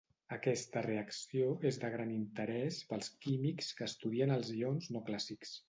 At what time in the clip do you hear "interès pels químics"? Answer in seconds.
2.15-3.71